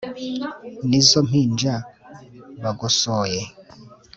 Nizo 0.87 1.19
mpinja 1.27 1.75
bagosoye 2.63 3.41